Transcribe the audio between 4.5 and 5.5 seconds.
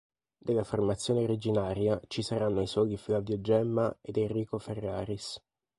Ferraris.